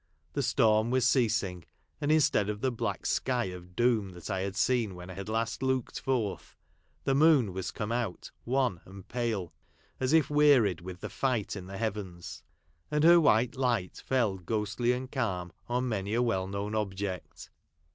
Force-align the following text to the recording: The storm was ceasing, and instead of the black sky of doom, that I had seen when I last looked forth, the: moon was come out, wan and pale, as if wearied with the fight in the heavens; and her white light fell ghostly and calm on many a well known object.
The 0.33 0.41
storm 0.41 0.89
was 0.89 1.05
ceasing, 1.07 1.63
and 2.01 2.11
instead 2.11 2.49
of 2.49 2.59
the 2.61 2.71
black 2.71 3.05
sky 3.05 3.45
of 3.53 3.75
doom, 3.75 4.13
that 4.13 4.31
I 4.31 4.39
had 4.39 4.55
seen 4.55 4.95
when 4.95 5.11
I 5.11 5.21
last 5.21 5.61
looked 5.61 5.99
forth, 5.99 6.57
the: 7.03 7.13
moon 7.13 7.53
was 7.53 7.69
come 7.69 7.91
out, 7.91 8.31
wan 8.43 8.81
and 8.85 9.07
pale, 9.07 9.53
as 9.99 10.11
if 10.11 10.27
wearied 10.27 10.81
with 10.81 11.01
the 11.01 11.09
fight 11.11 11.55
in 11.55 11.67
the 11.67 11.77
heavens; 11.77 12.41
and 12.89 13.03
her 13.03 13.19
white 13.21 13.55
light 13.55 14.01
fell 14.03 14.39
ghostly 14.39 14.91
and 14.91 15.11
calm 15.11 15.51
on 15.69 15.87
many 15.87 16.15
a 16.15 16.21
well 16.23 16.47
known 16.47 16.73
object. 16.73 17.51